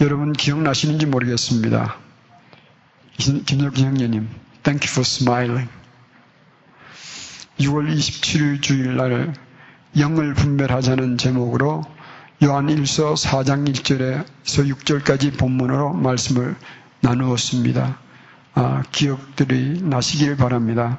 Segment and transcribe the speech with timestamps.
[0.00, 1.96] 여러분 기억나시는지 모르겠습니다.
[3.16, 4.28] 김석진 형제님,
[4.64, 5.70] Thank you for smiling.
[7.60, 9.34] 6월 27일 주일날
[9.96, 11.84] 영을 분별하자는 제목으로
[12.42, 16.56] 요한 1서 4장 1절에서 6절까지 본문으로 말씀을
[17.00, 17.96] 나누었습니다.
[18.54, 20.98] 아, 기억들이 나시길 바랍니다.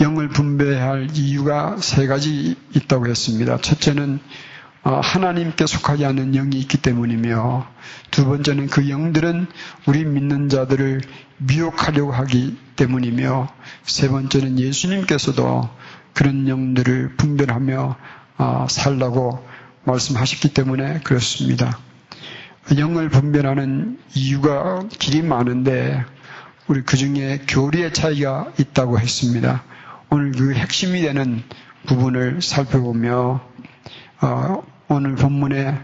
[0.00, 3.58] 영을 분배할 이유가 세 가지 있다고 했습니다.
[3.58, 4.55] 첫째는 아,
[4.94, 7.66] 하나님께 속하지 않는 영이 있기 때문이며
[8.12, 9.48] 두 번째는 그 영들은
[9.86, 11.00] 우리 믿는 자들을
[11.38, 13.48] 미혹하려고 하기 때문이며
[13.82, 15.68] 세 번째는 예수님께서도
[16.14, 17.96] 그런 영들을 분별하며
[18.38, 19.44] 아, 살라고
[19.84, 21.78] 말씀하셨기 때문에 그렇습니다.
[22.78, 26.04] 영을 분별하는 이유가 길이 많은데
[26.68, 29.64] 우리 그 중에 교리의 차이가 있다고 했습니다.
[30.10, 31.42] 오늘 그 핵심이 되는
[31.86, 33.40] 부분을 살펴보며
[34.20, 35.80] 어, 오늘 본문에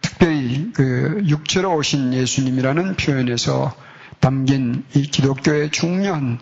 [0.00, 3.72] 특별히 그 육체로 오신 예수님이라는 표현에서
[4.18, 6.38] 담긴 이 기독교의 중요한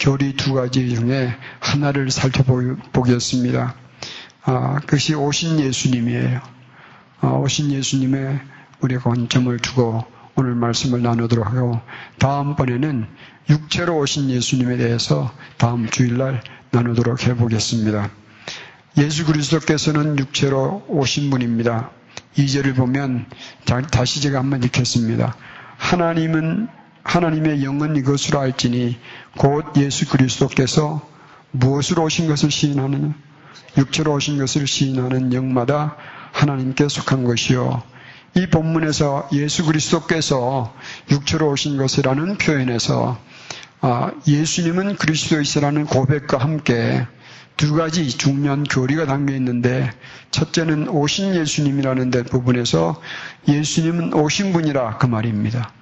[0.00, 3.74] 교리 두 가지 중에 하나를 살펴보겠습니다.
[4.42, 6.40] 아, 그것이 오신 예수님이에요.
[7.20, 8.40] 아, 오신 예수님의
[8.80, 11.80] 우리가 관점을 두고 오늘 말씀을 나누도록 하고
[12.18, 13.06] 다음번에는
[13.48, 18.10] 육체로 오신 예수님에 대해서 다음 주일날 나누도록 해보겠습니다.
[18.98, 21.90] 예수 그리스도께서는 육체로 오신 분입니다.
[22.38, 23.26] 2절을 보면
[23.90, 25.36] 다시 제가 한번 읽겠습니다.
[25.76, 26.68] 하나님은
[27.02, 28.98] 하나님의 영은 이것으로 알지니
[29.36, 31.06] 곧 예수 그리스도께서
[31.50, 33.14] 무엇으로 오신 것을 시인하느냐?
[33.76, 35.96] 육체로 오신 것을 시인하는 영마다
[36.32, 37.82] 하나님께 속한 것이요.
[38.34, 40.74] 이 본문에서 예수 그리스도께서
[41.10, 43.18] 육체로 오신 것이라는 표현에서
[43.82, 47.06] 아, 예수님은 그리스도이시라는 고백과 함께
[47.56, 49.90] 두 가지 중요한 교리가 담겨 있는데
[50.30, 53.00] 첫째는 오신 예수님이라는 데 부분에서
[53.48, 55.72] 예수님은 오신 분이라 그 말입니다.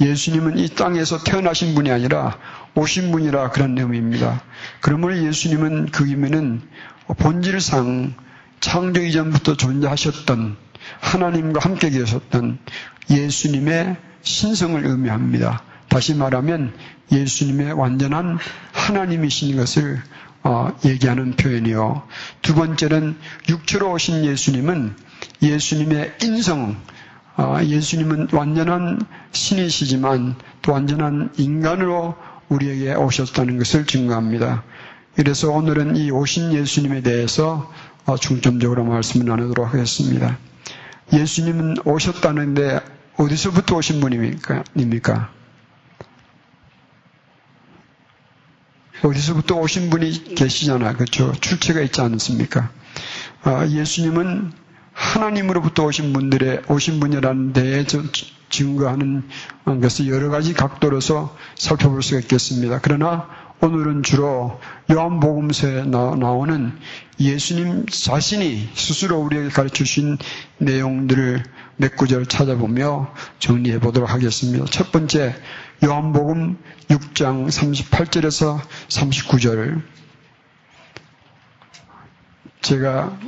[0.00, 2.38] 예수님은 이 땅에서 태어나신 분이 아니라
[2.74, 4.42] 오신 분이라 그런 의미입니다.
[4.80, 6.62] 그러므로 예수님은 그 의미는
[7.06, 8.14] 본질상
[8.60, 10.56] 창조 이전부터 존재하셨던
[11.00, 12.58] 하나님과 함께 계셨던
[13.10, 15.62] 예수님의 신성을 의미합니다.
[15.88, 16.74] 다시 말하면
[17.10, 18.38] 예수님의 완전한
[18.72, 20.02] 하나님이신 것을
[20.44, 22.02] 어, 얘기하는 표현이요.
[22.42, 23.16] 두 번째는
[23.48, 24.94] 육체로 오신 예수님은
[25.40, 26.76] 예수님의 인성,
[27.36, 29.00] 어, 예수님은 완전한
[29.32, 32.16] 신이시지만 또 완전한 인간으로
[32.48, 34.64] 우리에게 오셨다는 것을 증거합니다.
[35.14, 37.70] 그래서 오늘은 이 오신 예수님에 대해서
[38.04, 40.38] 어, 중점적으로 말씀을 나누도록 하겠습니다.
[41.12, 42.80] 예수님은 오셨다는데
[43.16, 44.64] 어디서부터 오신 분입니까?
[49.02, 50.94] 어디서부터 오신 분이 계시잖아.
[50.94, 51.32] 그렇죠?
[51.40, 52.70] 출처가 있지 않습니까?
[53.42, 54.52] 아, 예수님은
[54.92, 57.84] 하나님으로부터 오신 분들의 오신 분이라는 데에
[58.50, 59.24] 증거하는
[59.64, 62.78] 것을 여러 가지 각도로서 살펴볼 수가 있겠습니다.
[62.82, 63.28] 그러나
[63.60, 64.60] 오늘은 주로
[64.90, 66.72] 요한복음서에 나오는
[67.18, 70.18] 예수님 자신이 스스로 우리에게 가르쳐 주신
[70.58, 71.44] 내용들을
[71.76, 74.64] 몇 구절 찾아보며 정리해 보도록 하겠습니다.
[74.66, 75.34] 첫 번째,
[75.84, 76.58] 요한복음
[76.90, 79.82] 6장 38절에서 39절.
[82.60, 83.18] 제가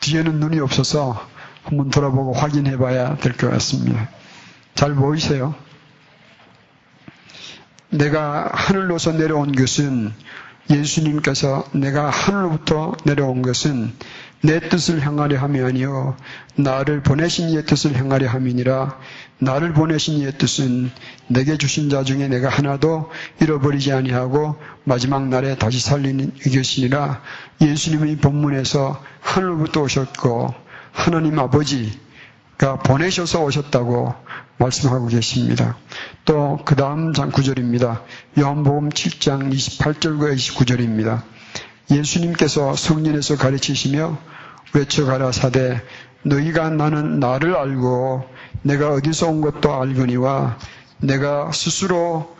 [0.00, 1.26] 뒤에는 눈이 없어서
[1.64, 4.10] 한번 돌아보고 확인해 봐야 될 것 같습니다.
[4.74, 5.54] 잘 보이세요?
[7.88, 10.12] 내가 하늘로서 내려온 것은
[10.68, 13.94] 예수님께서 내가 하늘로부터 내려온 것은
[14.44, 16.16] 내 뜻을 향하려 함이 아니요
[16.56, 18.98] 나를 보내신 이의 뜻을 향하려 함이니라
[19.38, 20.90] 나를 보내신 이의 뜻은
[21.28, 23.10] 내게 주신 자 중에 내가 하나도
[23.40, 27.22] 잃어버리지 아니하고 마지막 날에 다시 살리는 이것이니라
[27.60, 30.54] 예수님의 본문에서 하늘부터 오셨고
[30.90, 34.14] 하나님 아버지가 보내셔서 오셨다고
[34.58, 35.76] 말씀하고 계십니다.
[36.24, 38.02] 또 그 다음 장 9절입니다.
[38.38, 41.22] 요한복음 7장 28절과 29절입니다.
[41.92, 44.18] 예수님께서 성년에서 가르치시며
[44.74, 45.80] 외쳐가라 사대
[46.22, 48.24] 너희가 나는 나를 알고
[48.62, 50.58] 내가 어디서 온 것도 알거니와
[50.98, 52.36] 내가 스스로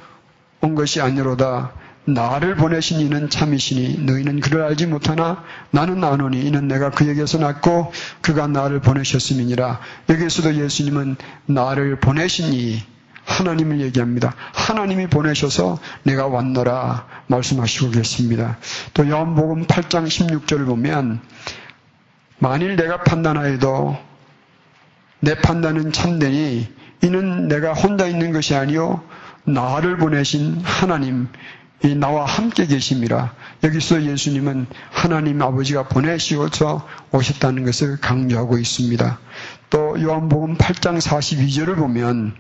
[0.61, 1.73] 온 것이 아니로다
[2.05, 8.49] 나를 보내신 이는 참이시니 너희는 그를 알지 못하나 나는 아노니 이는 내가 그에게서 났고 그가
[8.49, 9.81] 나를 보내셨음이니라.
[10.09, 11.17] 여기에서도 예수님은
[11.47, 12.83] 나를 보내신 이
[13.25, 14.35] 하나님을 얘기합니다.
[14.53, 18.59] 하나님이 보내셔서 내가 왔노라 말씀하시고 계십니다.
[18.95, 21.21] 또 요한복음 8장 16절을 보면
[22.39, 23.97] 만일 내가 판단하여도
[25.21, 26.69] 내 판단은 참되니
[27.03, 29.03] 이는 내가 혼자 있는 것이 아니요
[29.45, 31.29] 나를 보내신 하나님
[31.99, 33.35] 나와 함께 계심이라.
[33.65, 39.19] 여기서 예수님은 하나님 아버지가 보내시어서 오셨다는 것을 강조하고 있습니다.
[39.71, 42.35] 또 요한복음 8장 42절을 보면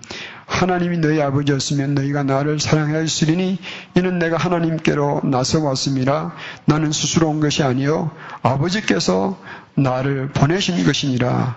[0.52, 3.58] 하나님이 너희 아버지였으면 너희가 나를 사랑하였으리니
[3.96, 6.32] 이는 내가 하나님께로 나서 왔음이라
[6.66, 8.10] 나는 스스로 온 것이 아니요
[8.42, 9.38] 아버지께서
[9.74, 11.56] 나를 보내신 것이니라.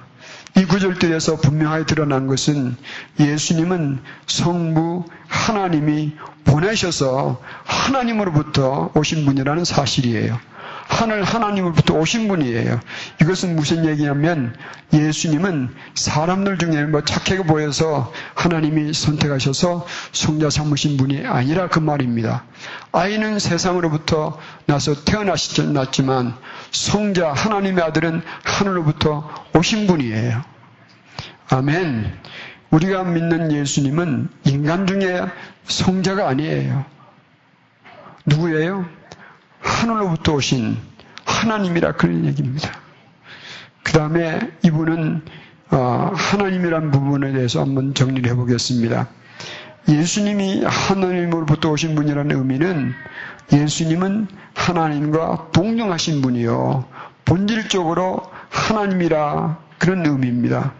[0.57, 2.77] 이 구절들에서 분명하게 드러난 것은
[3.19, 6.15] 예수님은 성부 하나님이
[6.45, 10.39] 보내셔서 하나님으로부터 오신 분이라는 사실이에요.
[10.87, 12.79] 하늘 하나님으로부터 오신 분이에요.
[13.21, 14.55] 이것은 무슨 얘기냐면
[14.93, 22.45] 예수님은 사람들 중에 뭐 착해 보여서 하나님이 선택하셔서 성자 삼으신 분이 아니라 그 말입니다.
[22.91, 26.35] 아이는 세상으로부터 나서 태어나셨지만
[26.71, 30.43] 성자 하나님의 아들은 하늘로부터 오신 분이에요.
[31.49, 32.13] 아멘.
[32.71, 35.21] 우리가 믿는 예수님은 인간 중에
[35.67, 36.85] 성자가 아니에요.
[38.25, 38.85] 누구예요?
[39.65, 40.77] 하늘로부터 오신
[41.25, 42.71] 하나님이라 그런 얘기입니다.
[43.83, 45.21] 그 다음에 이분은
[45.71, 49.07] 어, 하나님이란 부분에 대해서 한번 정리를 해보겠습니다.
[49.89, 52.93] 예수님이 하나님으로부터 오신 분이라는 의미는
[53.51, 56.85] 예수님은 하나님과 동등하신 분이요.
[57.25, 60.73] 본질적으로 하나님이라 그런 의미입니다.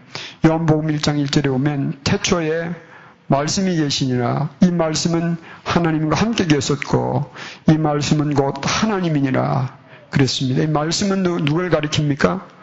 [0.44, 2.85] 요한복음 1장 1절에 보면 태초에
[3.28, 7.32] 말씀이 계시니라 이 말씀은 하나님과 함께 계셨고
[7.68, 9.76] 이 말씀은 곧 하나님이니라
[10.10, 10.62] 그랬습니다.
[10.62, 12.56] 이 말씀은 누, 누굴 가리킵니까?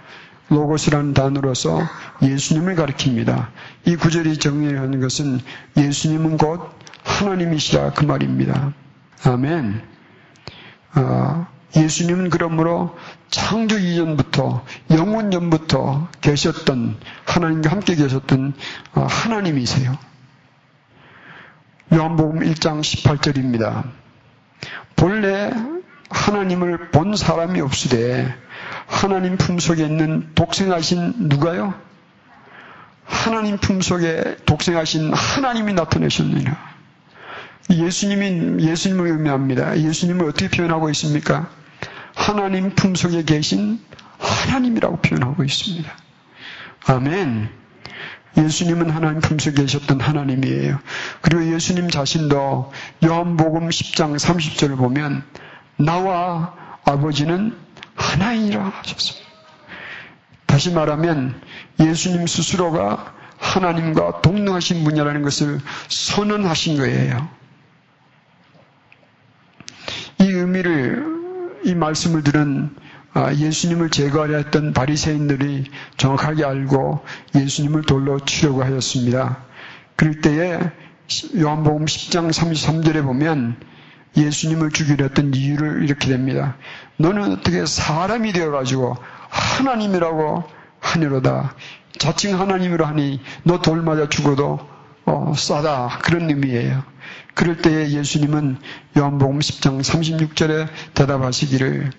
[0.50, 1.81] 로고스라는 단어로서
[2.21, 3.48] 예수님을 가리킵니다.
[3.86, 5.39] 이 구절이 정리하는 것은
[5.77, 6.69] 예수님은 곧
[7.04, 8.74] 하나님이시라 그 말입니다.
[9.24, 9.81] 아멘.
[10.95, 12.95] 어, 예수님은 그러므로
[13.30, 18.54] 창조 이전부터 영원 전부터 계셨던 하나님과 함께 계셨던
[18.94, 19.98] 어, 하나님이세요.
[21.94, 23.84] 요한복음 1장 18절입니다.
[24.95, 25.51] 본래
[26.10, 28.34] 하나님을 본 사람이 없으되
[28.88, 31.75] 하나님 품속에 있는 독생하신 누가요?
[33.06, 36.57] 하나님 품속에 독생하신 하나님이 나타내셨느냐.
[37.69, 39.80] 예수님이 예수님을 의미합니다.
[39.80, 41.48] 예수님을 어떻게 표현하고 있습니까?
[42.16, 43.80] 하나님 품속에 계신
[44.18, 45.92] 하나님이라고 표현하고 있습니다.
[46.88, 47.62] 아멘.
[48.38, 50.80] 예수님은 하나님 품속에 계셨던 하나님이에요.
[51.21, 52.71] 그리고 예수님 자신도
[53.06, 55.24] 요한복음 10장 30절을 보면
[55.77, 57.56] 나와 아버지는
[57.95, 59.27] 하나이라 하셨습니다.
[60.45, 61.41] 다시 말하면
[61.80, 65.59] 예수님 스스로가 하나님과 동등하신 분이라는 것을
[65.89, 67.27] 선언하신 거예요.
[70.19, 71.03] 이 의미를
[71.65, 72.82] 이 말씀을 들은 아,
[73.15, 75.65] 예수님을 제거하려 했던 바리새인들이
[75.98, 77.04] 정확하게 알고
[77.36, 79.44] 예수님을 돌로 치려고 하였습니다.
[79.95, 80.60] 그럴 때에
[81.38, 83.57] 요한복음 10장 33절에 보면
[84.18, 86.56] 예수님을 죽이려 했던 이유를 이렇게 됩니다.
[86.98, 88.95] 너는 어떻게 사람이 되어가지고
[89.30, 90.44] 하나님이라고
[90.80, 91.56] 하니로다.
[92.00, 94.59] 자칭 하나님으로 하니 너 돌 맞아 죽어도
[95.06, 96.00] 어, 싸다.
[96.01, 96.83] 그런 의미예요.
[97.33, 98.57] 그럴 때에 예수님은
[98.98, 101.92] 요한복음 10장 36절에 대답하시기를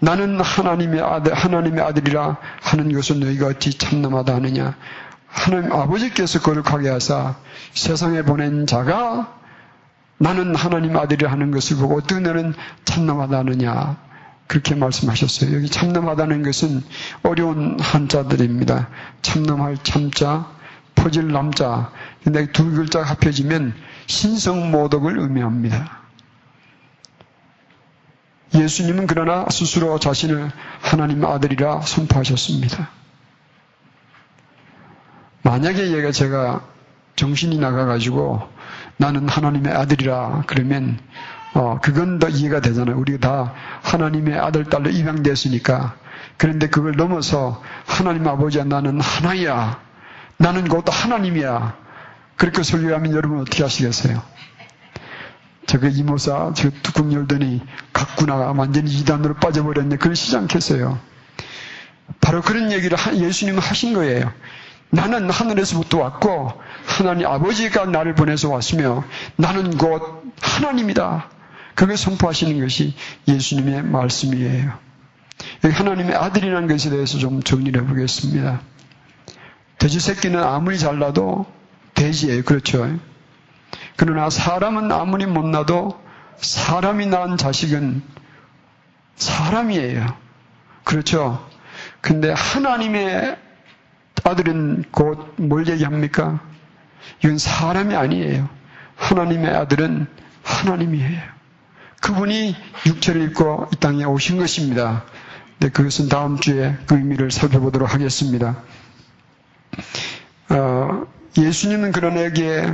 [0.00, 4.76] 나는 하나님의 아들, 하나님의 아들이라 하는 것을 너희가 어찌 참남하다 하느냐.
[5.26, 7.36] 하나님 아버지께서 거룩하게 하사
[7.74, 9.36] 세상에 보낸 자가
[10.18, 12.54] 나는 하나님 아들이라 하는 것을 보고 어떻게 너는
[12.84, 13.96] 참남하다 하느냐.
[14.46, 15.54] 그렇게 말씀하셨어요.
[15.54, 16.82] 여기 참남하다는 것은
[17.22, 18.88] 어려운 한자들입니다.
[19.20, 20.46] 참남할 참자,
[20.94, 21.92] 퍼질 남자.
[22.24, 23.74] 근데 두 글자가 합해지면
[24.06, 25.97] 신성모독을 의미합니다.
[28.54, 30.50] 예수님은 그러나 스스로 자신을
[30.80, 32.88] 하나님 아들이라 선포하셨습니다.
[35.42, 36.64] 만약에 얘가 제가
[37.16, 38.42] 정신이 나가가지고
[38.96, 40.98] 나는 하나님의 아들이라 그러면
[41.54, 42.98] 어, 그건 더 이해가 되잖아요.
[42.98, 45.96] 우리가 다 하나님의 아들, 딸로 입양됐으니까.
[46.36, 49.80] 그런데 그걸 넘어서 하나님 아버지야 나는 하나야.
[50.36, 51.76] 나는 곧 하나님이야.
[52.36, 54.22] 그렇게 설교하면 여러분 어떻게 하시겠어요?
[55.68, 57.60] 저그 이모사 저 뚜껑 열더니
[57.92, 59.98] 갔구나 완전히 이단으로 빠져버렸네.
[59.98, 60.98] 그러시지 않겠어요?
[62.22, 64.32] 바로 그런 얘기를 예수님은 하신 거예요.
[64.88, 66.52] 나는 하늘에서부터 왔고
[66.86, 69.04] 하나님 아버지가 나를 보내서 왔으며
[69.36, 71.28] 나는 곧 하나님이다.
[71.74, 72.94] 그걸 선포하시는 것이
[73.28, 74.72] 예수님의 말씀이에요.
[75.62, 78.62] 하나님의 아들이라는 것에 대해서 좀 정리를 해보겠습니다.
[79.78, 81.44] 돼지 새끼는 아무리 잘나도
[81.92, 82.42] 돼지예요.
[82.44, 82.98] 그렇죠?
[83.98, 86.00] 그러나 사람은 아무리 못나도
[86.36, 88.00] 사람이 낳은 자식은
[89.16, 90.06] 사람이에요.
[90.84, 91.44] 그렇죠?
[92.00, 93.36] 근데 하나님의
[94.22, 96.38] 아들은 곧 뭘 얘기합니까?
[97.24, 98.48] 이건 사람이 아니에요.
[98.94, 100.06] 하나님의 아들은
[100.44, 101.20] 하나님이에요.
[102.00, 102.54] 그분이
[102.86, 105.02] 육체를 입고 이 땅에 오신 것입니다.
[105.58, 108.62] 네, 그것은 다음 주에 그 의미를 살펴보도록 하겠습니다.
[110.50, 111.04] 어,
[111.36, 112.72] 예수님은 그런 에게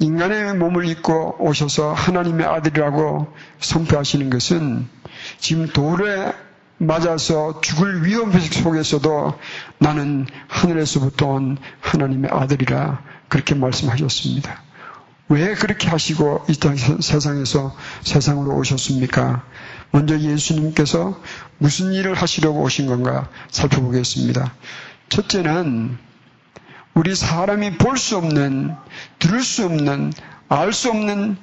[0.00, 4.88] 인간의 몸을 입고 오셔서 하나님의 아들이라고 선포하시는 것은
[5.38, 6.32] 지금 돌에
[6.78, 9.38] 맞아서 죽을 위험 속에서도
[9.78, 14.62] 나는 하늘에서부터 온 하나님의 아들이라 그렇게 말씀하셨습니다.
[15.28, 16.54] 왜 그렇게 하시고 이
[17.00, 19.44] 세상에서 세상으로 오셨습니까?
[19.90, 21.20] 먼저 예수님께서
[21.58, 24.54] 무슨 일을 하시려고 오신 건가 살펴보겠습니다.
[25.10, 25.98] 첫째는
[27.00, 28.76] 우리 사람이 볼 수 없는,
[29.18, 30.12] 들을 수 없는,
[30.50, 31.38] 알 수 없는,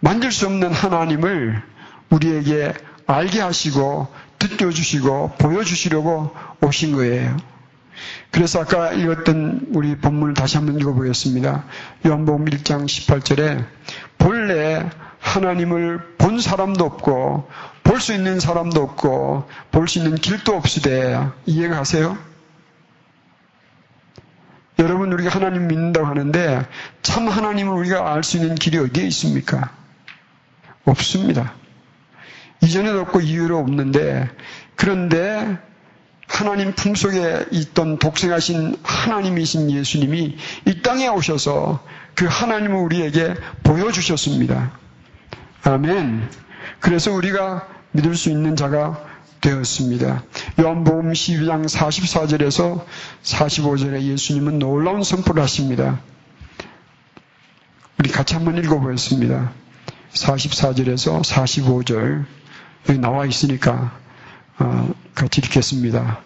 [0.00, 1.62] 만질 수 없는 하나님을
[2.10, 2.74] 우리에게
[3.06, 7.38] 알게 하시고 듣게 주시고 보여주시려고 오신 거예요.
[8.30, 11.64] 그래서 아까 읽었던 우리 본문을 다시 한번 읽어보겠습니다.
[12.04, 13.64] 요한복음 1장 18절에
[14.18, 17.48] 본래 하나님을 본 사람도 없고
[17.82, 22.27] 볼 수 있는 사람도 없고 볼 수 있는 길도 없으되 이해가 가세요?
[24.78, 26.64] 여러분 우리가 하나님 믿는다고 하는데
[27.02, 29.72] 참 하나님을 우리가 알 수 있는 길이 어디에 있습니까?
[30.84, 31.54] 없습니다.
[32.62, 34.28] 이전에도 없고 이후로 없는데
[34.76, 35.58] 그런데
[36.28, 44.72] 하나님 품속에 있던 독생하신 하나님이신 예수님이 이 땅에 오셔서 그 하나님을 우리에게 보여주셨습니다.
[45.64, 46.28] 아멘.
[46.78, 49.07] 그래서 우리가 믿을 수 있는 자가
[49.40, 50.24] 되었습니다.
[50.60, 52.84] 요한복음 12장 44절에서
[53.22, 56.00] 45절에 예수님은 놀라운 선포를 하십니다.
[57.98, 59.52] 우리 같이 한번 읽어보겠습니다.
[60.12, 62.24] 44절에서 45절
[62.88, 63.92] 여기 나와 있으니까
[64.58, 66.20] 어, 같이 읽겠습니다.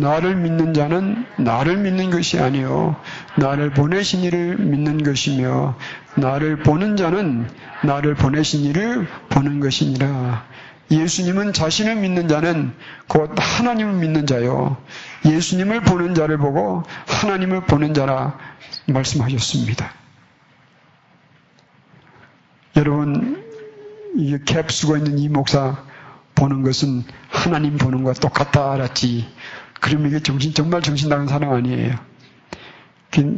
[0.00, 2.94] 나를 믿는 자는 나를 믿는 것이 아니요
[3.36, 5.76] 나를 보내신 이를 믿는 것이며
[6.16, 7.48] 나를 보는 자는
[7.84, 10.44] 나를 보내신 이를 보는 것이니라.
[10.90, 12.74] 예수님은 자신을 믿는 자는
[13.08, 14.76] 곧 하나님을 믿는 자요.
[15.24, 18.38] 예수님을 보는 자를 보고 하나님을 보는 자라
[18.86, 19.92] 말씀하셨습니다.
[22.76, 23.42] 여러분,
[24.16, 25.84] 이캡 쓰고 있는 이 목사
[26.34, 29.28] 보는 것은 하나님 보는 것과 똑같다 알았지.
[29.80, 32.11] 그러면 이게 정신, 정말 정신 나간 사람 아니에요.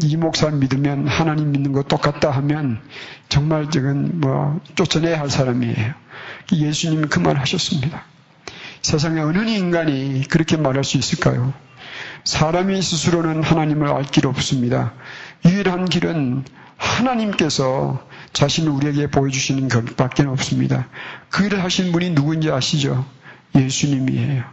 [0.02, 2.81] 이 목사 믿으면 하나님 믿는 거 똑같다 하면
[3.28, 5.95] 정말 저건 뭐 쫓아내야 할 사람이에요.
[6.52, 8.04] 예수님이 그 말 하셨습니다.
[8.83, 11.52] 세상에 어느 인간이 그렇게 말할 수 있을까요?
[12.25, 14.93] 사람이 스스로는 하나님을 알 길 없습니다.
[15.45, 16.45] 유일한 길은
[16.76, 20.88] 하나님께서 자신을 우리에게 보여주시는 것밖에 없습니다.
[21.31, 23.04] 그 일을 하신 분이 누군지 아시죠?
[23.54, 24.44] 예수님이에요.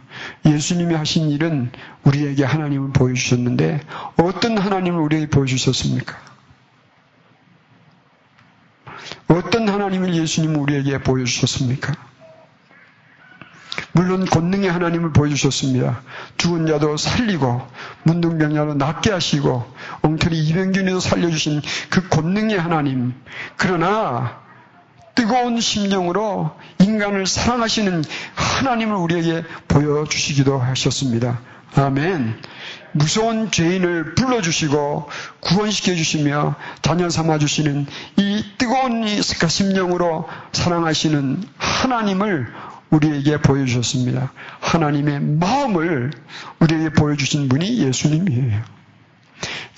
[0.46, 1.70] 예수님이 하신 일은
[2.04, 3.80] 우리에게 하나님을 보여주셨는데
[4.16, 6.16] 어떤 하나님을 우리에게 보여주셨습니까?
[9.28, 11.94] 어떤 하나님을 예수님은 우리에게 보여주셨습니까?
[13.92, 16.02] 물론 권능의 하나님을 보여주셨습니다.
[16.38, 17.66] 죽은 자도 살리고
[18.04, 19.70] 문둥병자도 낫게 하시고
[20.02, 23.14] 엉터리 이병균이도 살려주신 그 권능의 하나님.
[23.56, 24.41] 그러나
[25.14, 28.04] 뜨거운 심정으로 인간을 사랑하시는
[28.34, 31.40] 하나님을 우리에게 보여주시기도 하셨습니다.
[31.74, 32.36] 아멘.
[32.92, 35.08] 무서운 죄인을 불러주시고
[35.40, 39.06] 구원시켜 주시며 자녀 삼아 주시는 이 뜨거운
[39.48, 42.52] 심령으로 사랑하시는 하나님을
[42.90, 44.32] 우리에게 보여주셨습니다.
[44.60, 46.10] 하나님의 마음을
[46.60, 48.81] 우리에게 보여주신 분이 예수님이에요.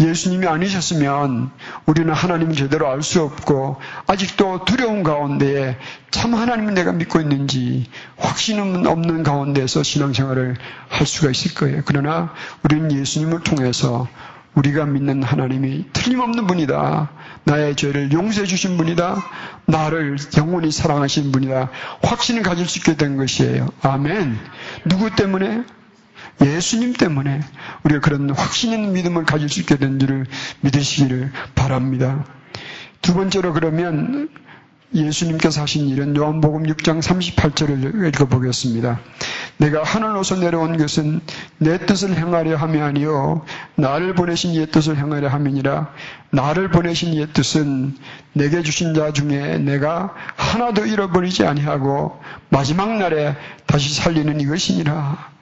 [0.01, 1.51] 예수님이 아니셨으면
[1.87, 5.77] 우리는 하나님을 제대로 알 수 없고 아직도 두려운 가운데에
[6.11, 7.87] 참 하나님을 내가 믿고 있는지
[8.17, 10.57] 확신은 없는 가운데서 신앙생활을
[10.89, 11.83] 할 수가 있을 거예요.
[11.85, 12.33] 그러나
[12.63, 14.09] 우리는 예수님을 통해서
[14.55, 17.11] 우리가 믿는 하나님이 틀림없는 분이다.
[17.45, 19.17] 나의 죄를 용서해 주신 분이다.
[19.67, 21.71] 나를 영원히 사랑하신 분이다.
[22.03, 23.69] 확신을 가질 수 있게 된 것이에요.
[23.83, 24.39] 아멘.
[24.89, 25.65] 누구 때문에?
[26.43, 27.41] 예수님 때문에
[27.85, 30.27] 우리가 그런 확신 있는 믿음을 가질 수 있게 된 줄을
[30.61, 32.25] 믿으시기를 바랍니다.
[33.03, 34.29] 두 번째로 그러면
[34.95, 39.01] 예수님께서 하신 일은 요한복음 6장 38절을 읽어보겠습니다.
[39.57, 41.21] 내가 하늘로서 내려온 것은
[41.59, 43.45] 내 뜻을 행하려 함이 아니요
[43.77, 45.93] 나를 보내신 이의 뜻을 행하려 함이니라
[46.31, 47.97] 나를 보내신 이의 뜻은
[48.33, 53.37] 내게 주신 자 중에 내가 하나도 잃어버리지 아니하고 마지막 날에
[53.67, 55.34] 다시 살리는 이것이니라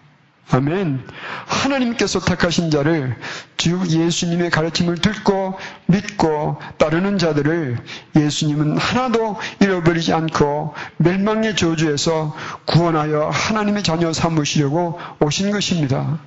[0.50, 1.00] 아멘.
[1.46, 3.16] 하나님께서 택하신 자를
[3.56, 7.78] 즉 예수님의 가르침을 듣고 믿고 따르는 자들을
[8.16, 16.18] 예수님은 하나도 잃어버리지 않고 멸망의 저주에서 구원하여 하나님의 자녀 삼으시려고 오신 것입니다.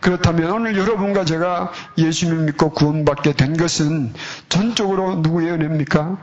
[0.00, 4.14] 그렇다면 오늘 여러분과 제가 예수님을 믿고 구원받게 된 것은
[4.48, 6.16] 전적으로 누구의 은혜입니까?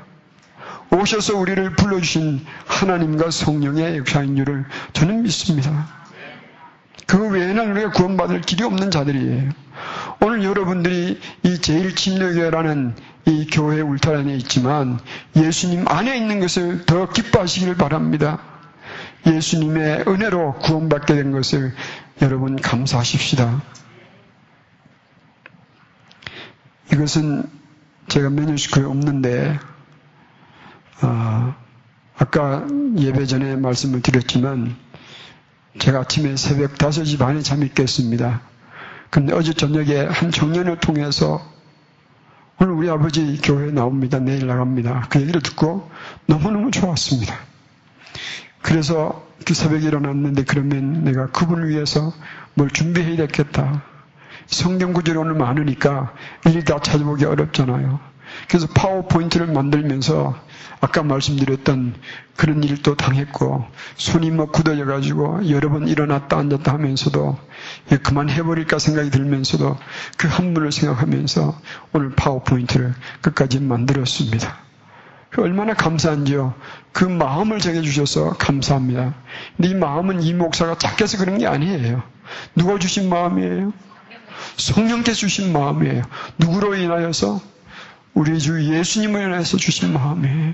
[0.93, 6.00] 오셔서 우리를 불러주신 하나님과 성령의 역사인 줄을 저는 믿습니다.
[7.11, 9.49] 그 외에는 우리가 구원받을 길이 없는 자들이에요.
[10.21, 14.97] 오늘 여러분들이 이 제일 침례교회라는 이 교회 울타란에 있지만
[15.35, 18.39] 예수님 안에 있는 것을 더 기뻐하시기를 바랍니다.
[19.27, 21.73] 예수님의 은혜로 구원받게 된 것을
[22.21, 23.61] 여러분 감사하십시다.
[26.93, 27.43] 이것은
[28.07, 29.59] 제가 메뉴스크에 없는데
[31.01, 31.55] 어,
[32.17, 32.65] 아까
[32.97, 34.77] 예배 전에 말씀을 드렸지만
[35.79, 38.41] 제가 아침에 새벽 5시 반에 잠이 깼습니다.
[39.09, 41.41] 근데 어제 저녁에 한 청년을 통해서
[42.59, 44.19] 오늘 우리 아버지 교회에 나옵니다.
[44.19, 45.07] 내일 나갑니다.
[45.09, 45.89] 그 얘기를 듣고
[46.25, 47.35] 너무너무 좋았습니다.
[48.61, 52.13] 그래서 그 새벽에 일어났는데 그러면 내가 그분을 위해서
[52.53, 53.83] 뭘 준비해야 되겠다.
[54.45, 56.13] 성경 구절이 오늘 많으니까
[56.45, 58.10] 일일이 다 찾아보기 어렵잖아요.
[58.47, 60.35] 그래서 파워포인트를 만들면서
[60.79, 61.93] 아까 말씀드렸던
[62.35, 63.65] 그런 일도 당했고
[63.97, 67.37] 손이 뭐 굳어져 가지고 여러 번 일어났다 앉았다 하면서도
[68.01, 69.77] 그만 해버릴까 생각이 들면서도
[70.17, 71.59] 그 한 분을 생각하면서
[71.93, 74.57] 오늘 파워포인트를 끝까지 만들었습니다.
[75.37, 76.53] 얼마나 감사한지요.
[76.91, 79.13] 그 마음을 정해주셔서 감사합니다.
[79.55, 82.01] 근데 이 마음은 이 목사가 작게서 그런 게 아니에요.
[82.55, 83.71] 누가 주신 마음이에요?
[84.57, 86.03] 성령께 주신 마음이에요.
[86.37, 87.41] 누구로 인하여서?
[88.13, 90.53] 우리 주 예수님을 인해서 주신 마음이에요.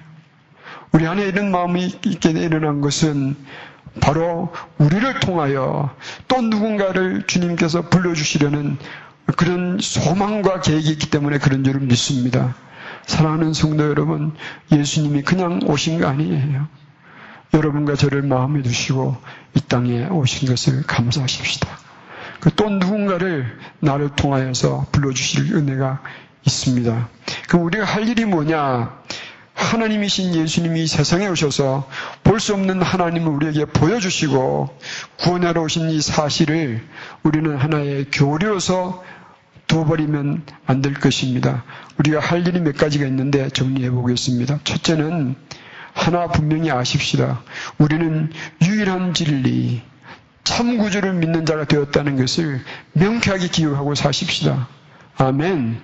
[0.92, 3.36] 우리 안에 이런 마음이 있게 일어난 것은
[4.00, 5.90] 바로 우리를 통하여
[6.28, 8.78] 또 누군가를 주님께서 불러주시려는
[9.36, 12.56] 그런 소망과 계획이 있기 때문에 그런 줄을 믿습니다.
[13.06, 14.34] 사랑하는 성도 여러분,
[14.72, 16.68] 예수님이 그냥 오신 거 아니에요.
[17.54, 19.18] 여러분과 저를 마음에 두시고
[19.56, 21.68] 이 땅에 오신 것을 감사하십시다.
[22.40, 26.02] 그 또 누군가를 나를 통하여서 불러주실 은혜가
[26.46, 27.10] 있습니다.
[27.50, 28.98] 그럼 우리가 할 일이 뭐냐?
[29.56, 31.90] 하나님이신 예수님이 세상에 오셔서
[32.24, 34.78] 볼 수 없는 하나님을 우리에게 보여주시고
[35.18, 36.84] 구원하러 오신 이 사실을
[37.24, 39.04] 우리는 하나의 교류로서
[39.66, 41.64] 둬버리면 안 될 것입니다.
[41.98, 44.60] 우리가 할 일이 몇 가지가 있는데 정리해 보겠습니다.
[44.64, 45.36] 첫째는
[45.94, 47.42] 하나 분명히 아십시다.
[47.80, 48.32] 우리는
[48.62, 49.82] 유일한 진리,
[50.44, 52.62] 참 구주를 믿는 자가 되었다는 것을
[52.94, 54.68] 명쾌하게 기억하고 사십시다.
[55.18, 55.82] 아멘.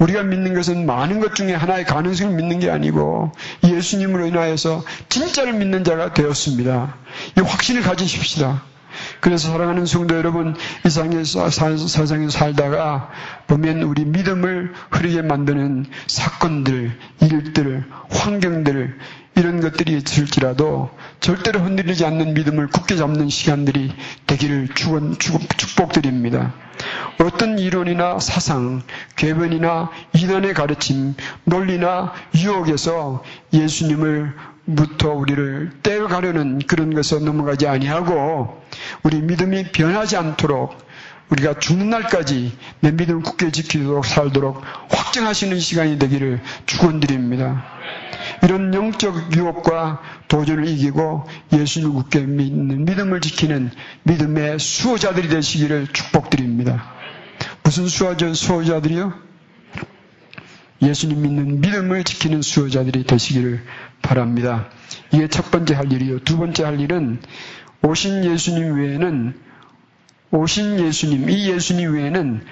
[0.00, 3.32] 우리가 믿는 것은 많은 것 중에 하나의 가능성을 믿는 게 아니고
[3.62, 6.96] 예수님으로 인하여서 진짜를 믿는 자가 되었습니다.
[7.38, 8.62] 이 확신을 가지십시다.
[9.20, 13.10] 그래서 사랑하는 성도 여러분, 이 세상에서, 세상에 살다가
[13.46, 18.98] 보면 우리 믿음을 흐르게 만드는 사건들, 일들, 환경들,
[19.40, 23.90] 이런 것들이 있을지라도 절대로 흔들리지 않는 믿음을 굳게 잡는 시간들이
[24.26, 24.68] 되기를
[25.56, 26.52] 축복드립니다.
[27.18, 28.82] 어떤 이론이나 사상,
[29.16, 33.24] 궤변이나 이단의 가르침, 논리나 유혹에서
[33.54, 34.34] 예수님을
[34.76, 38.62] 부터 우리를 떼어가려는 그런 것에 넘어가지 아니하고
[39.02, 40.76] 우리 믿음이 변하지 않도록
[41.30, 47.64] 우리가 죽는 날까지 내 믿음을 굳게 지키도록 살도록 확정하시는 시간이 되기를 축원드립니다.
[48.42, 53.70] 이런 영적 유혹과 도전을 이기고 예수를 굳게 믿는 믿음을 지키는
[54.04, 56.92] 믿음의 수호자들이 되시기를 축복드립니다.
[57.62, 59.12] 무슨 수호자, 수호자들이요?
[60.82, 63.62] 예수님 믿는 믿음을 지키는 수호자들이 되시기를
[64.00, 64.68] 바랍니다.
[65.12, 66.20] 이게 첫 번째 할 일이요.
[66.20, 67.20] 두 번째 할 일은
[67.82, 69.34] 오신 예수님 외에는
[70.32, 72.44] 오신 예수님, 이 예수님 외에는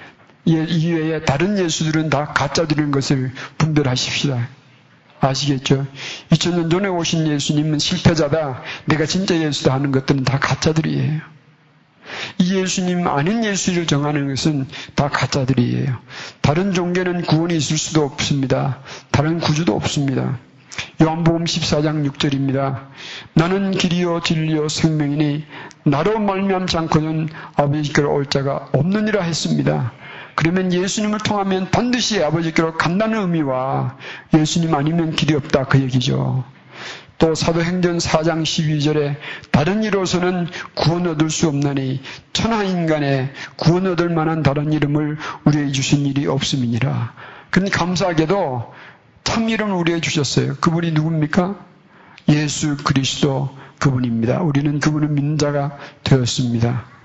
[0.45, 4.58] 이외에 다른 예수들은 다 가짜들인 것을 분별하십시다.
[5.19, 5.85] 아시겠죠?
[6.31, 8.61] 2000년 전에 오신 예수님은 실패자다.
[8.85, 11.21] 내가 진짜 예수다 하는 것들은 다 가짜들이에요.
[12.39, 15.97] 이 예수님 아닌 예수를 정하는 것은 다 가짜들이에요.
[16.41, 18.79] 다른 종교는 구원이 있을 수도 없습니다.
[19.11, 20.39] 다른 구주도 없습니다.
[21.01, 22.87] 요한복음 14장 6절입니다.
[23.33, 25.45] 나는 길이요 진리요 생명이니
[25.83, 29.91] 나로 말미암지 않고는 아버지께로 올 자가 없느니라 했습니다.
[30.39, 33.97] 그러면 예수님을 통하면 반드시 아버지께로 간다는 의미와
[34.33, 36.45] 예수님 아니면 길이 없다 그 얘기죠.
[37.17, 39.17] 또 사도행전 4장 12절에
[39.51, 46.05] 다른 이로서는 구원 얻을 수 없나니 천하 인간에 구원 얻을 만한 다른 이름을 우리에게 주신
[46.05, 47.13] 일이 없음이니라.
[47.49, 48.73] 근데 감사하게도
[49.25, 50.55] 참 이름을 우리에게 주셨어요.
[50.61, 51.59] 그분이 누굽니까?
[52.29, 54.41] 예수 그리스도 그분입니다.
[54.41, 56.98] 우리는 그분을 믿는 자가 되었습니다.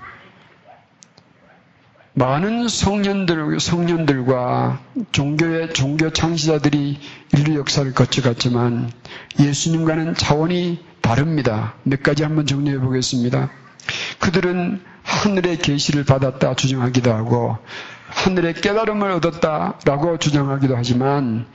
[2.17, 4.79] 많은 성년들, 성년들과
[5.11, 6.97] 종교의 종교 창시자들이
[7.33, 8.89] 인류 역사를 거쳐갔지만
[9.37, 11.73] 예수님과는 차원이 다릅니다.
[11.83, 13.51] 몇 가지 한번 정리해 보겠습니다.
[14.19, 17.57] 그들은 하늘의 계시를 받았다 주장하기도 하고
[18.07, 21.45] 하늘의 깨달음을 얻었다라고 주장하기도 하지만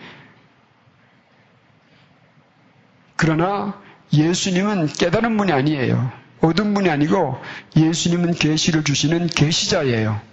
[3.16, 3.80] 그러나
[4.12, 6.12] 예수님은 깨달은 분이 아니에요.
[6.42, 7.38] 얻은 분이 아니고
[7.76, 10.29] 예수님은 계시를 주시는 계시자예요.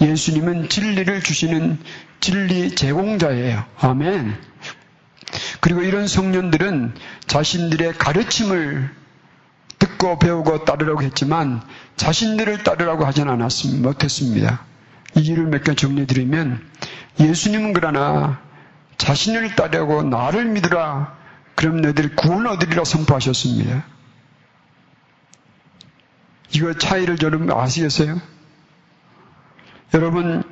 [0.00, 1.78] 예수님은 진리를 주시는
[2.20, 3.64] 진리 제공자예요.
[3.80, 4.36] 아멘.
[5.60, 6.94] 그리고 이런 성년들은
[7.26, 8.90] 자신들의 가르침을
[9.78, 11.62] 듣고 배우고 따르라고 했지만
[11.96, 13.88] 자신들을 따르라고 하진 않았습니다.
[13.88, 14.64] 못했습니다.
[15.16, 16.66] 이 일을 몇 개 정리해 드리면
[17.20, 18.40] 예수님은 그러나
[18.98, 21.16] 자신을 따르고 나를 믿으라
[21.54, 23.84] 그럼 너희들 구원 얻으리라 선포하셨습니다.
[26.54, 28.20] 이거 차이를 여러분 아시겠어요?
[29.94, 30.42] 여러분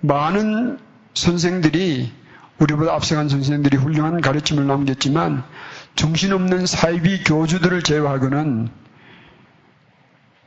[0.00, 0.80] 많은
[1.14, 2.12] 선생들이
[2.58, 5.44] 우리보다 앞서간 선생들이 훌륭한 가르침을 남겼지만
[5.94, 8.68] 정신없는 사이비 교주들을 제외하고는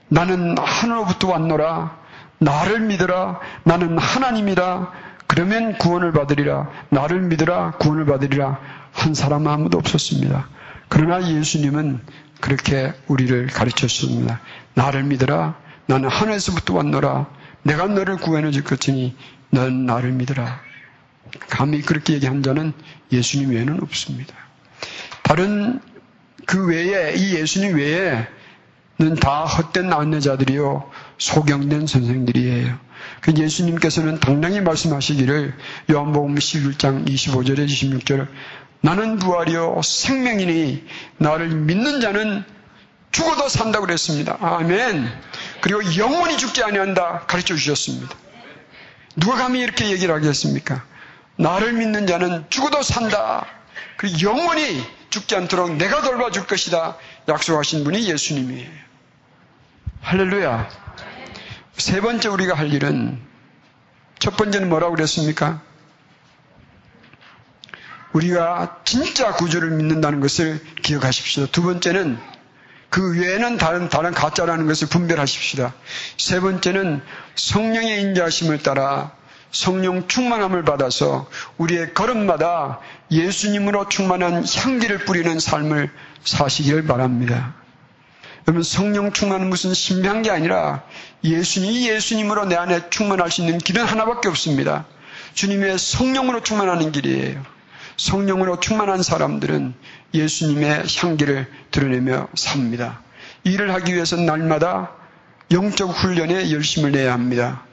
[0.10, 1.98] 나는 하늘로부터 왔노라
[2.40, 4.92] 나를 믿어라 나는 하나님이라
[5.28, 8.60] 그러면 구원을 받으리라 나를 믿어라 구원을 받으리라
[8.92, 10.50] 한 사람 아무도 없었습니다.
[10.90, 12.02] 그러나 예수님은
[12.42, 14.40] 그렇게 우리를 가르쳤습니다.
[14.74, 15.56] 나를 믿어라
[15.88, 17.37] 나는 하늘에서부터 왔노라
[17.68, 19.14] 내가 너를 구원해 줄 것이니
[19.50, 20.62] 넌 나를 믿어라
[21.50, 22.72] 감히 그렇게 얘기한 자는
[23.12, 24.34] 예수님 외에는 없습니다.
[25.22, 25.82] 다른
[26.46, 32.80] 그 외에 이 예수님 외에는 다 헛된 안내자들이요 소경된 선생들이에요.
[33.20, 35.54] 그 예수님께서는 당당히 말씀하시기를
[35.92, 38.28] 요한복음 11장 25절에 26절
[38.80, 40.86] 나는 부활이요 생명이니
[41.18, 42.46] 나를 믿는 자는
[43.18, 44.38] 죽어도 산다고 그랬습니다.
[44.40, 45.12] 아멘.
[45.62, 48.16] 그리고 영원히 죽지 아니한다 가르쳐 주셨습니다.
[49.16, 50.84] 누가 감히 이렇게 얘기를 하겠습니까?
[51.36, 53.48] 나를 믿는 자는 죽어도 산다.
[53.98, 56.96] 그리고 영원히 죽지 않도록 내가 돌봐줄 것이다.
[57.28, 58.70] 약속하신 분이 예수님이에요.
[60.02, 60.70] 할렐루야.
[61.76, 63.20] 세 번째 우리가 할 일은
[64.20, 65.64] 첫 번째는 뭐라고 그랬습니까?
[68.14, 71.48] 우리가 진짜 구주를 믿는다는 것을 기억하십시오.
[71.48, 72.37] 두 번째는
[72.90, 75.74] 그 외에는 다른, 다른 가짜라는 것을 분별하십시다.
[76.18, 77.02] 세 번째는
[77.36, 79.12] 성령의 인자하심을 따라
[79.52, 82.80] 성령 충만함을 받아서 우리의 걸음마다
[83.12, 85.90] 예수님으로 충만한 향기를 뿌리는 삶을
[86.24, 87.56] 사시기를 바랍니다.
[88.48, 90.84] 여러분 성령 충만은 무슨 신비한 게 아니라
[91.24, 94.86] 예수님 이 예수님으로 내 안에 충만할 수 있는 길은 하나밖에 없습니다.
[95.34, 97.44] 주님의 성령으로 충만하는 길이에요.
[97.98, 99.74] 성령으로 충만한 사람들은
[100.14, 103.02] 예수님의 향기를 드러내며 삽니다.
[103.44, 104.92] 일을 하기 위해서 날마다
[105.52, 107.64] 영적 훈련에 열심을 내야 합니다.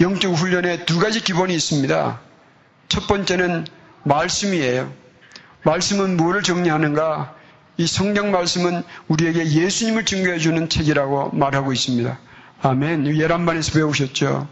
[0.00, 2.20] 영적 훈련에 두 가지 기본이 있습니다.
[2.88, 3.66] 첫 번째는
[4.02, 4.92] 말씀이에요.
[5.62, 7.34] 말씀은 무엇을 정리하는가?
[7.76, 12.18] 이 성경 말씀은 우리에게 예수님을 증거해 주는 책이라고 말하고 있습니다.
[12.62, 13.16] 아멘.
[13.16, 14.48] 예란반에서 배우셨죠.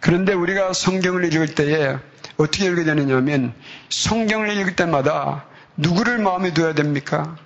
[0.00, 1.96] 그런데 우리가 성경을 읽을 때에
[2.42, 3.54] 어떻게 읽게 되느냐면
[3.88, 5.44] 성경을 읽을 때마다
[5.76, 7.36] 누구를 마음에 둬야 됩니까?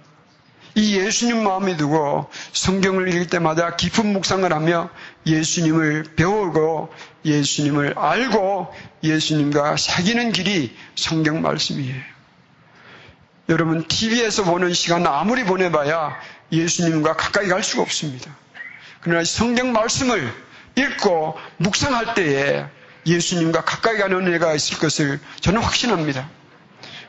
[0.74, 4.90] 이 예수님 마음에 두고 성경을 읽을 때마다 깊은 묵상을 하며
[5.26, 6.92] 예수님을 배우고
[7.24, 11.94] 예수님을 알고 예수님과 사귀는 길이 성경 말씀이에요.
[13.48, 16.14] 여러분, TV에서 보는 시간 아무리 보내봐야
[16.52, 18.36] 예수님과 가까이 갈 수가 없습니다.
[19.00, 20.30] 그러나 성경 말씀을
[20.76, 22.66] 읽고 묵상할 때에
[23.06, 26.28] 예수님과 가까이 가는 은혜가 있을 것을 저는 확신합니다.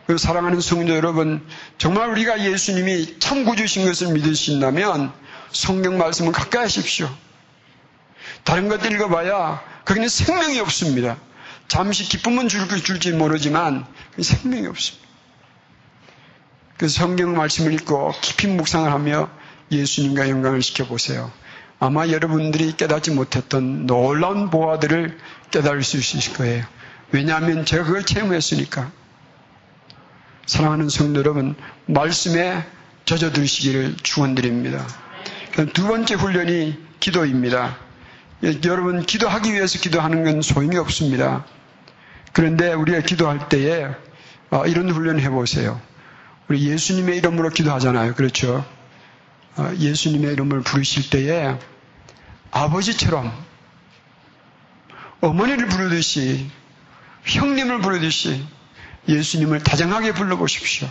[0.06, 1.46] 그 사랑하는 성도 여러분,
[1.78, 5.12] 정말 우리가 예수님이 참 구주신 것을 믿으신다면
[5.52, 7.10] 성경 말씀을 가까이 하십시오.
[8.44, 11.18] 다른 것들 읽어봐야 거기는 생명이 없습니다.
[11.68, 13.86] 잠시 기쁨은 줄, 줄지 모르지만
[14.22, 15.08] 생명이 없습니다.
[16.78, 19.30] 그 성경 말씀을 읽고 깊이 묵상을 하며
[19.72, 21.32] 예수님과 영광을 시켜보세요.
[21.80, 25.18] 아마 여러분들이 깨닫지 못했던 놀라운 보화들을
[25.52, 26.66] 깨달을 수 있을 거예요.
[27.12, 28.92] 왜냐하면 제가 그걸 체험했으니까.
[30.46, 32.66] 사랑하는 성도 여러분, 말씀에
[33.06, 34.86] 젖어들으시기를 축원드립니다.
[35.74, 37.78] 두 번째 훈련이 기도입니다.
[38.66, 41.46] 여러분 기도하기 위해서 기도하는 건 소용이 없습니다.
[42.34, 43.88] 그런데 우리가 기도할 때에
[44.52, 45.82] 어, 이런 훈련 해보세요.
[46.48, 48.14] 우리 예수님의 이름으로 기도하잖아요.
[48.14, 48.64] 그렇죠?
[49.58, 51.58] 어, 예수님의 이름을 부르실 때에
[52.52, 53.34] 아버지처럼
[55.22, 56.50] 어머니를 부르듯이
[57.24, 58.46] 형님을 부르듯이
[59.08, 60.88] 예수님을 다정하게 불러보십시오.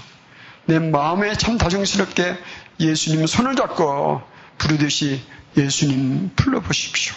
[0.67, 2.37] 내 마음에 참 다정스럽게
[2.81, 4.21] 예수님 손을 잡고
[4.59, 5.23] 부르듯이
[5.57, 7.15] 예수님 불러보십시오.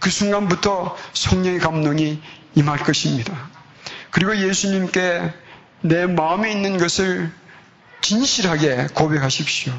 [0.00, 2.20] 그 순간부터 성령의 감동이
[2.56, 3.50] 임할 것입니다.
[4.10, 5.32] 그리고 예수님께
[5.82, 7.30] 내 마음에 있는 것을
[8.00, 9.72] 진실하게 고백하십시오.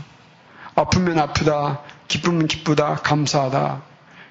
[0.78, 3.82] 아프면 아프다, 기쁘면 기쁘다, 감사하다.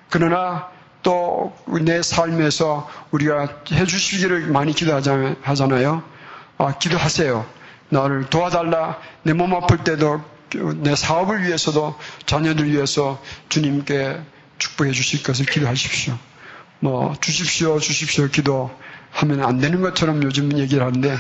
[0.09, 0.69] 그러나
[1.03, 6.03] 또 내 삶에서 우리가 해주시기를 많이 기도하잖아요.
[6.59, 7.45] 아, 기도하세요.
[7.91, 8.99] 나를 도와달라.
[9.23, 10.21] 내 몸 아플 때도
[10.83, 14.21] 내 사업을 위해서도 자녀들 위해서 주님께
[14.59, 16.17] 축복해 주실 것을 기도하십시오.
[16.81, 21.17] 뭐 주십시오 주십시오 기도하면 안 되는 것처럼 요즘 얘기를 하는데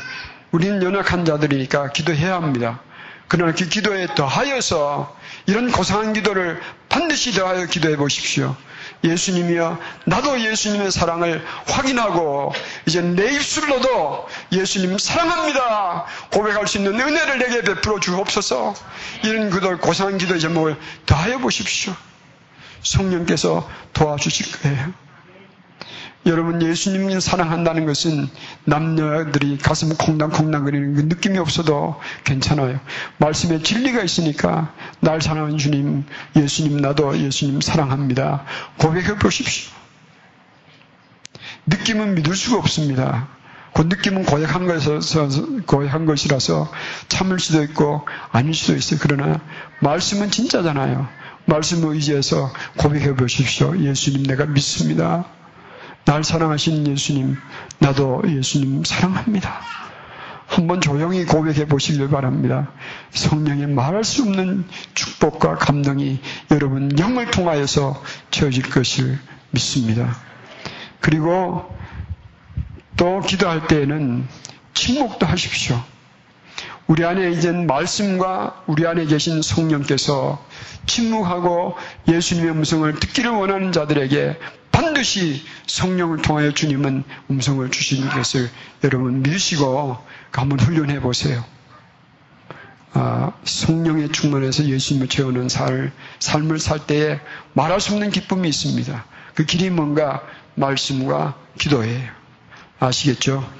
[0.53, 2.81] 우리는 연약한 자들이니까 기도해야 합니다.
[3.29, 8.57] 그러나 그 기도에 더하여서 이런 고상한 기도를 반드시 더하여 기도해 보십시오.
[9.05, 12.53] 예수님이여 나도 예수님의 사랑을 확인하고
[12.87, 16.07] 이제 내 입술로도 예수님 사랑합니다.
[16.33, 18.75] 고백할 수 있는 은혜를 내게 베풀어 주옵소서.
[19.25, 21.95] 이런 기도 고상한 기도의 제목을 더하여 보십시오.
[22.83, 25.06] 성령께서 도와주실 거예요
[26.27, 28.29] 여러분 예수님을 사랑한다는 것은
[28.65, 32.81] 남녀들이 가슴 콩당콩당거리는 그 느낌이 없어도 괜찮아요.
[33.19, 38.45] 말씀에 진리가 있으니까 날 사랑하는 주님, 예수님 나도 예수님 사랑합니다.
[38.79, 39.71] 고백해 보십시오.
[41.67, 43.29] 느낌은 믿을 수가 없습니다.
[43.73, 45.29] 그 느낌은 고약한 것이라서,
[45.67, 46.73] 고약한 것이라서
[47.09, 48.99] 참을 수도 있고 아닐 수도 있어요.
[49.01, 49.41] 그러나
[49.81, 51.07] 말씀은 진짜잖아요.
[51.45, 53.79] 말씀을 의지해서 고백해 보십시오.
[53.79, 55.36] 예수님 내가 믿습니다.
[56.07, 57.37] 날 사랑하신 예수님,
[57.81, 59.61] 나도 예수님 사랑합니다.
[60.47, 62.71] 한번 조용히 고백해 보시길 바랍니다.
[63.11, 64.65] 성령의 말할 수 없는
[64.95, 66.21] 축복과 감동이
[66.53, 69.19] 여러분 영을 통하여서 채워질 것을
[69.51, 70.17] 믿습니다.
[71.01, 71.75] 그리고
[72.97, 74.29] 또 기도할 때에는
[74.75, 75.83] 침묵도 하십시오.
[76.87, 80.41] 우리 안에 이제 말씀과 우리 안에 계신 성령께서
[80.87, 81.75] 침묵하고
[82.07, 84.39] 예수님의 음성을 듣기를 원하는 자들에게
[84.77, 88.51] 반드시 성령을 통하여 주님은 음성을 주시는 것을
[88.85, 89.97] 여러분 믿으시고
[90.33, 91.43] 한번 훈련해 보세요.
[92.93, 97.21] 아, 성령의 충만해서 예수님을 채우는 살, 삶을 살 때에
[97.55, 99.05] 말할 수 없는 기쁨이 있습니다.
[99.35, 100.23] 그 길이 뭔가
[100.57, 102.11] 말씀과 기도예요.
[102.79, 103.51] 아시겠죠?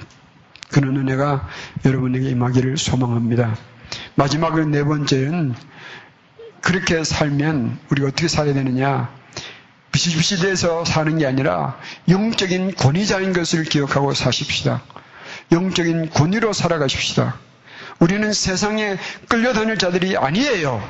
[0.69, 1.49] 그런 은혜가
[1.83, 3.57] 여러분에게 임하기를 소망합니다.
[4.13, 5.55] 마지막으로 네 번째는
[6.61, 9.17] 그렇게 살면 우리가 어떻게 살아야 되느냐?
[9.97, 11.75] 비실비실해서 사는 게 아니라
[12.07, 14.83] 영적인 권위자인 것을 기억하고 사십시다.
[15.51, 17.35] 영적인 권위로 살아가십시다.
[17.99, 20.87] 우리는 세상에 끌려다닐 자들이 아니에요.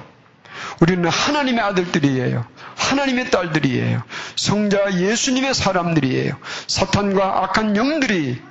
[0.82, 2.46] 우리는 하나님의 아들들이에요.
[2.76, 4.04] 하나님의 딸들이에요.
[4.36, 6.34] 성자 예수님의 사람들이에요.
[6.67, 8.41] 사탄과 악한 영들이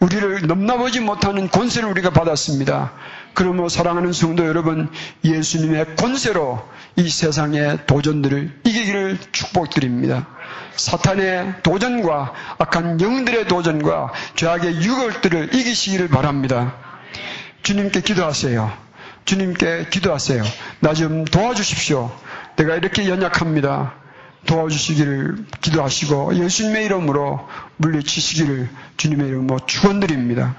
[0.00, 2.92] 우리를 넘나보지 못하는 권세를 우리가 받았습니다.
[3.34, 4.88] 그러므로 사랑하는 성도 여러분,
[5.24, 6.62] 예수님의 권세로
[6.96, 10.26] 이 세상의 도전들을 이기기를 축복드립니다.
[10.76, 16.74] 사탄의 도전과 악한 영들의 도전과 죄악의 유월들을 이기시기를 바랍니다.
[17.62, 18.70] 주님께 기도하세요.
[19.24, 20.42] 주님께 기도하세요.
[20.80, 22.10] 나 좀 도와주십시오.
[22.56, 23.94] 내가 이렇게 연약합니다.
[24.46, 30.54] 도와주시기를 기도하시고 예수님의 이름으로 물리치시기를 주님의 이름으로 축원드립니다.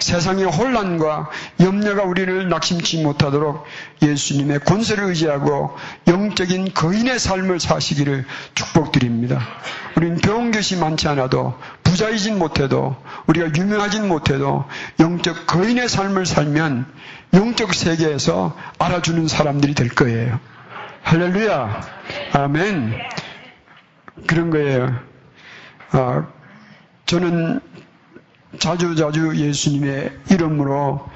[0.00, 3.64] 세상의 혼란과 염려가 우리를 낙심치 못하도록
[4.02, 9.40] 예수님의 권세를 의지하고 영적인 거인의 삶을 사시기를 축복드립니다.
[9.96, 14.64] 우리는 배운 것이 많지 않아도 부자이진 못해도 우리가 유명하진 못해도
[15.00, 16.86] 영적 거인의 삶을 살면
[17.34, 20.40] 영적 세계에서 알아주는 사람들이 될 거예요.
[21.02, 21.80] 할렐루야.
[22.32, 22.94] 아멘.
[24.26, 24.98] 그런 거예요.
[25.90, 26.26] 아,
[27.06, 27.60] 저는
[28.58, 31.08] 자주 자주 예수님의 이름으로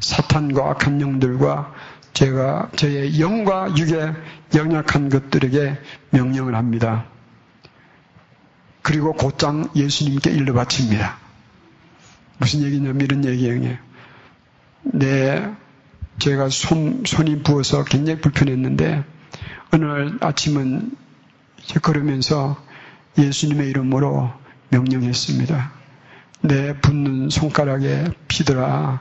[0.00, 1.74] 사탄과 악한 영들과
[2.12, 4.14] 제가 저의 영과 육의
[4.54, 5.78] 영약한 것들에게
[6.10, 7.04] 명령을 합니다.
[8.82, 11.18] 그리고 곧장 예수님께 일러 바칩니다.
[12.38, 13.76] 무슨 얘기냐면 이런 얘기예요.
[14.82, 15.52] 네,
[16.18, 19.04] 제가 손, 손이 부어서 굉장히 불편했는데
[19.72, 20.92] 어느 날 아침은
[21.82, 22.56] 걸으면서
[23.18, 24.30] 예수님의 이름으로
[24.70, 25.72] 명령했습니다.
[26.42, 29.00] 내 붓는 손가락에 피들아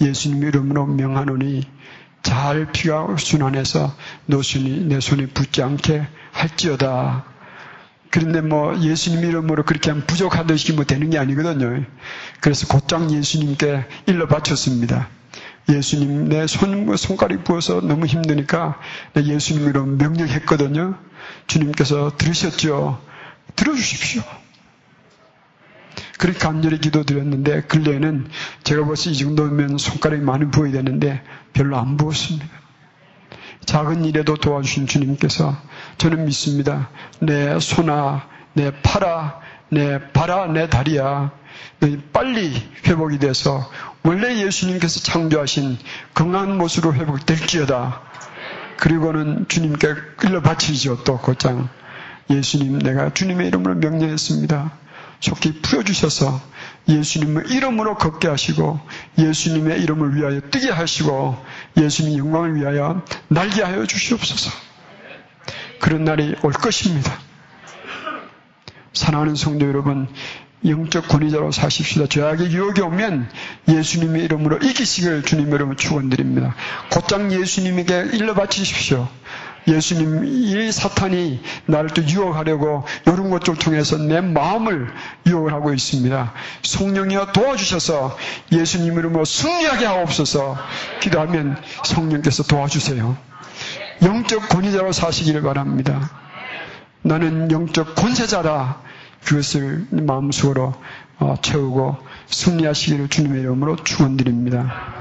[0.00, 1.62] 예수님 이름으로 명하노니
[2.22, 3.94] 잘 피가 순환해서
[4.26, 7.24] 너 손이 내 손에 붙지 않게 할지어다.
[8.10, 11.84] 그런데 뭐 예수님 이름으로 그렇게 하면 부족하듯이 뭐 되는 게 아니거든요.
[12.40, 15.08] 그래서 곧장 예수님께 일러 바쳤습니다.
[15.68, 18.78] 예수님 내 손, 손가락이 부어서 너무 힘드니까
[19.14, 20.98] 내 예수님 이름 명령했거든요.
[21.46, 23.00] 주님께서 들으셨죠?
[23.56, 24.22] 들어주십시오.
[26.18, 28.28] 그렇게 간절히 기도드렸는데 근래에는
[28.62, 31.22] 제가 벌써 이 정도면 손가락이 많이 부어야 되는데
[31.52, 32.46] 별로 안 부었습니다.
[33.64, 35.56] 작은 일에도 도와주신 주님께서
[35.98, 36.90] 저는 믿습니다.
[37.20, 41.32] 내 손아, 내 팔아, 내 발아, 내 다리야.
[42.12, 42.52] 빨리
[42.86, 43.70] 회복이 돼서
[44.04, 45.78] 원래 예수님께서 창조하신
[46.12, 48.02] 건강한 모습으로 회복될지어다.
[48.76, 51.04] 그리고는 주님께 끌려 바치죠.
[51.04, 51.70] 또 곧장
[52.28, 54.72] 예수님 내가 주님의 이름으로 명령했습니다.
[55.20, 56.38] 속히 풀어주셔서
[56.86, 58.78] 예수님의 이름으로 걷게 하시고
[59.18, 61.42] 예수님의 이름을 위하여 뜨게 하시고
[61.78, 64.50] 예수님 영광을 위하여 날게 하여 주시옵소서.
[65.80, 67.10] 그런 날이 올 것입니다.
[68.92, 70.08] 사랑하는 성도 여러분,
[70.66, 72.06] 영적 권위자로 사십시다.
[72.06, 73.28] 죄악의 유혹이 오면
[73.68, 76.54] 예수님의 이름으로 이기시길 주님 여러분 축원드립니다.
[76.90, 79.08] 곧장 예수님에게 일러 바치십시오.
[79.66, 84.92] 예수님, 이 사탄이 나를 또 유혹하려고 이런 것들 통해서 내 마음을
[85.26, 86.32] 유혹을 하고 있습니다.
[86.62, 88.16] 성령이여 도와주셔서
[88.52, 90.58] 예수님 이름으로 승리하게 하옵소서
[91.00, 93.16] 기도하면 성령께서 도와주세요.
[94.02, 96.10] 영적 권위자로 사시기를 바랍니다.
[97.02, 98.82] 나는 영적 권세자다.
[99.24, 100.74] 그것을 마음속으로
[101.18, 104.94] 어, 채우고 승리하시기를 주님의 이름으로 축원드립니다.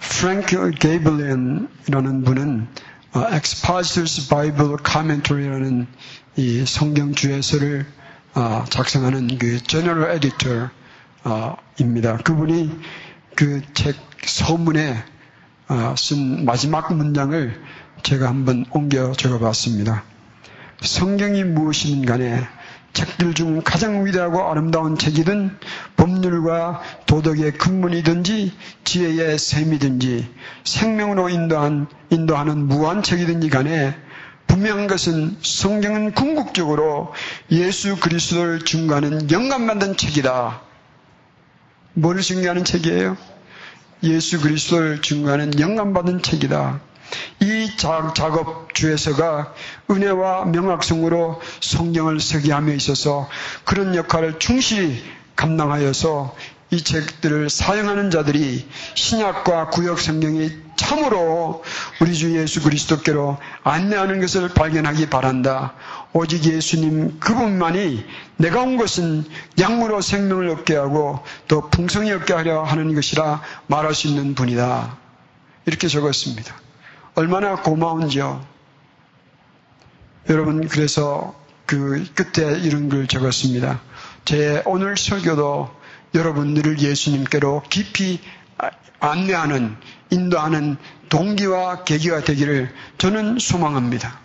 [0.00, 2.68] 프랭크 게이블렌이라는 분은
[3.12, 5.86] 어, Expositor's Bible Commentary라는
[6.36, 7.86] 이 성경 주해서를
[8.34, 12.16] 어, 작성하는 그 General Editor입니다.
[12.24, 12.78] 그분이
[13.36, 15.04] 그 책 서문에
[15.68, 17.62] 어, 쓴 마지막 문장을
[18.02, 20.04] 제가 한번 옮겨 적어봤습니다.
[20.82, 22.46] 성경이 무엇이든 간에
[22.92, 25.56] 책들 중 가장 위대하고 아름다운 책이든
[25.96, 28.52] 법률과 도덕의 근본이든지
[28.84, 30.28] 지혜의 셈이든지
[30.64, 33.94] 생명으로 인도한, 인도하는 무한 책이든지 간에
[34.46, 37.12] 분명한 것은 성경은 궁극적으로
[37.52, 40.60] 예수 그리스도를 증거하는 영감 만든 책이다.
[41.94, 43.16] 뭐를 증거하는 책이에요?
[44.02, 46.80] 예수 그리스도를 증거하는 영감 받은 책이다.
[47.40, 49.54] 이 작업 주에서가
[49.90, 53.28] 은혜와 명확성으로 성경을 서기함에 있어서
[53.64, 55.02] 그런 역할을 충실히
[55.36, 56.34] 감당하여서
[56.72, 61.64] 이 책들을 사용하는 자들이 신약과 구역 성경이 참으로
[62.00, 65.74] 우리 주 예수 그리스도께로 안내하는 것을 발견하기 바란다.
[66.12, 68.04] 오직 예수님 그분만이
[68.36, 69.24] 내가 온 것은
[69.58, 74.96] 약물로 생명을 얻게 하고 또 풍성히 얻게 하려 하는 것이라 말할 수 있는 분이다.
[75.66, 76.54] 이렇게 적었습니다.
[77.14, 78.44] 얼마나 고마운지요.
[80.28, 81.34] 여러분, 그래서
[81.66, 83.80] 그 끝에 이런 글 적었습니다.
[84.24, 85.70] 제 오늘 설교도
[86.14, 88.20] 여러분들을 예수님께로 깊이
[89.00, 89.76] 안내하는,
[90.10, 90.76] 인도하는
[91.08, 94.18] 동기와 계기가 되기를 저는 소망합니다.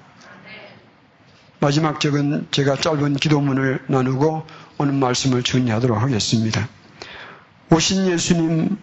[1.60, 4.46] 마지막 적은 제가 짧은 기도문을 나누고
[4.78, 6.68] 오늘 말씀을 정리하도록 하겠습니다.
[7.72, 8.78] 오신 예수님,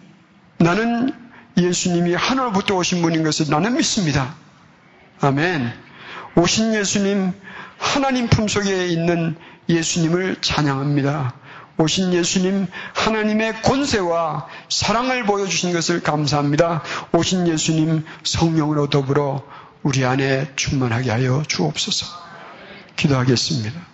[0.57, 1.22] 나는
[1.57, 4.35] 예수님이 하늘부터 오신 분인 것을 나는 믿습니다.
[5.21, 5.71] 아멘.
[6.35, 7.33] 오신 예수님,
[7.77, 9.35] 하나님 품속에 있는
[9.69, 11.35] 예수님을 찬양합니다.
[11.77, 16.83] 오신 예수님, 하나님의 권세와 사랑을 보여주신 것을 감사합니다.
[17.13, 19.43] 오신 예수님, 성령으로 더불어
[19.81, 22.05] 우리 안에 충만하게 하여 주옵소서.
[22.95, 23.92] 기도하겠습니다.